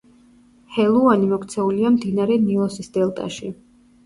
ჰელუანი 0.77 1.29
მოქცეულია 1.33 1.93
მდინარე 1.99 2.39
ნილოსის 2.47 2.91
დელტაში. 2.97 3.53